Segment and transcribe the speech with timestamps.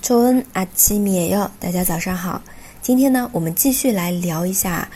[0.00, 2.42] 周恩阿奇米也要大家早上好。
[2.80, 4.88] 今天呢，我们继续来聊一下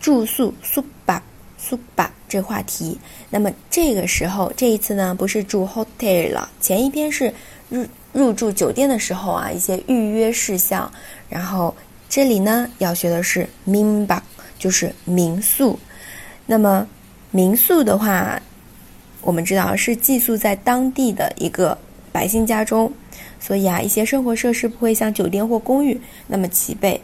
[0.00, 1.22] 住宿宿吧
[1.56, 2.98] 宿吧这话题。
[3.30, 7.32] 那么这个时候，这一次呢，不是住 hotel 了，前一篇是
[7.68, 10.90] 入入住酒店的时候啊，一些预约事项。
[11.28, 11.74] 然后
[12.08, 14.20] 这里呢，要学的是 mimba，，
[14.58, 15.78] 就是民宿。
[16.44, 16.86] 那么
[17.30, 18.42] 民宿的话，
[19.20, 21.78] 我们知道是寄宿在当地的一个
[22.10, 22.92] 百姓家中。
[23.46, 26.98] 所以啊，一些生活设施不会像酒店或公寓那么齐备。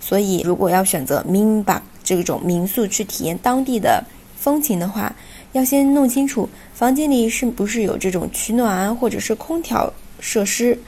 [0.00, 4.02] 所以，如果要选择 minba 这种民宿去体验当地的
[4.38, 5.14] 风情的话，
[5.52, 10.78] 要先弄清楚房间里是不是有这种取暖或者是空调设施，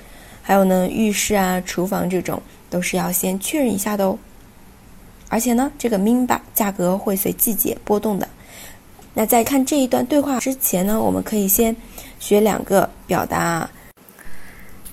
[0.40, 4.18] 还有呢，浴室啊、厨房这种都是要先确认一下的哦。
[5.28, 8.26] 而且呢，这个 minba 价格会随季节波动的。
[9.12, 11.76] 那在看这一段对话之前呢，我们可以先
[12.18, 13.68] 学两个表达。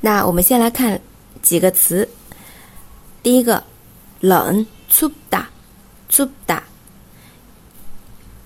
[0.04, 1.00] 那我们先来看
[1.42, 2.08] 几个词。
[3.22, 3.64] 第一个，
[4.20, 5.44] 冷，춥 다，
[6.08, 6.60] 춥 다。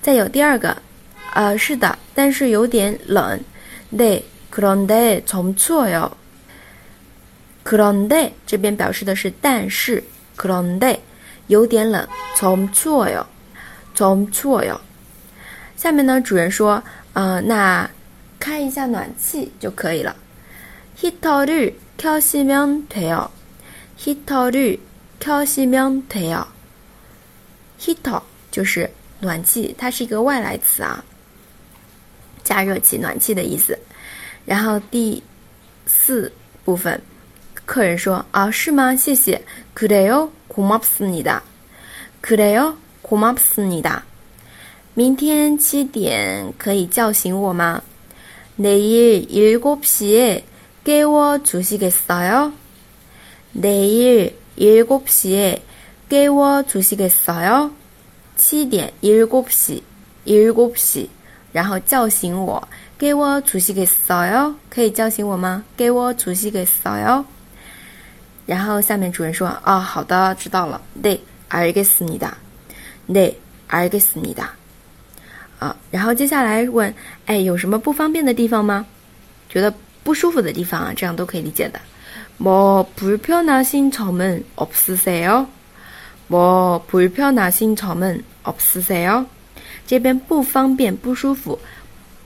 [0.00, 0.74] 再有第二个，
[1.34, 3.38] 呃，是的，但是有点冷。
[3.90, 6.10] 네그런데좀추워 요。
[7.62, 10.02] 그런데这边表示的是但是，
[10.36, 11.00] 그런데
[11.48, 12.06] 有点冷，
[12.38, 13.26] 좀추워 요，
[13.94, 14.80] 좀추워 요。
[15.76, 17.90] 下面呢，主人说，呃，那。
[18.38, 20.14] 开一下暖气就可以了。
[20.96, 23.28] 히터를켜시면돼 요。
[23.98, 26.46] 히터를켜시면돼 요。
[27.80, 28.88] heater 就是
[29.20, 31.04] 暖气，它是一个外来词啊，
[32.42, 33.78] 加热器、暖气的意思。
[34.46, 35.22] 然后第
[35.86, 36.30] 四
[36.64, 37.00] 部分，
[37.64, 38.94] 客人说：“啊，是吗？
[38.94, 39.42] 谢谢。
[39.74, 41.42] 그래요고맙습니 다。
[42.22, 44.04] 그래요고맙습니 다。
[44.94, 47.82] 明天七点可以叫醒我吗？”
[48.58, 50.44] 내일 7시에
[50.84, 52.52] 깨워주시겠어요?
[53.52, 55.62] 내일 7시에
[56.08, 57.72] 깨워주시겠어요?
[58.36, 59.82] 7点 7시
[60.26, 61.08] 7시
[61.52, 62.60] 然后叫醒我
[62.98, 64.56] 깨워주시겠어요?
[64.70, 65.64] 可以叫醒我吗?
[65.76, 67.24] 깨워주시겠어요?
[68.46, 72.36] 然后下面主人说：“啊，好的，知道了。”“네 알겠습니다.
[73.06, 74.56] 네 알겠습니다.
[75.58, 76.92] 啊，然后接下来问，
[77.26, 78.84] 哎，有什么不方便的地方吗？
[79.48, 81.80] 觉得不舒服的地方啊，这样都可以理解的。
[82.38, 85.46] 뭐불편하신점은없으세 요？
[86.28, 89.26] 뭐불편하신점은없으세 요？
[89.86, 91.58] 这边不方便、不舒服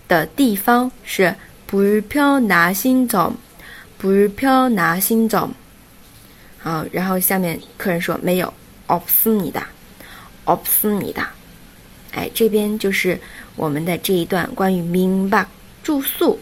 [0.07, 1.35] 的地方是
[1.69, 3.37] 불편하신 점，
[4.01, 5.53] 불편하신 점。
[6.61, 8.51] 好，然后下面客人说没有，
[8.87, 9.67] 없습니 다，
[10.47, 11.35] 없습니 다。
[12.14, 13.20] 哎，这边就是
[13.56, 15.50] 我们的这一段关于民吧
[15.84, 16.38] 住宿，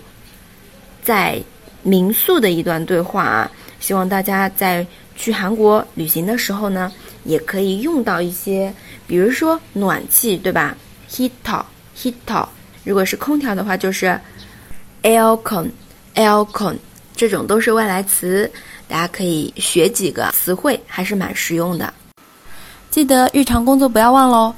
[1.01, 1.41] 在
[1.81, 3.49] 民宿的一段对话啊。
[3.79, 4.85] 希望大家在
[5.15, 6.91] 去韩国旅行的时候呢，
[7.23, 8.71] 也可以用到一些，
[9.07, 10.77] 比如说暖气，对吧
[11.09, 12.47] ？heater，heater。
[12.83, 14.19] 如果是空调的话，就是
[15.01, 16.75] aircon，aircon。
[17.15, 18.49] 这种都是外来词，
[18.87, 21.93] 大家可以学几个词汇，还是蛮实用的。
[22.89, 24.53] 记得日常工作不要忘喽。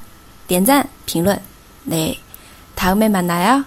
[0.46, 1.40] 点赞评论，
[1.84, 3.64] 네다음에만나요